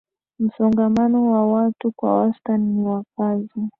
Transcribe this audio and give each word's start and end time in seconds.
Msongamano 0.39 1.31
wa 1.31 1.45
watu 1.47 1.91
kwa 1.91 2.17
wastani 2.17 2.65
ni 2.73 2.85
wakazi 2.87 3.69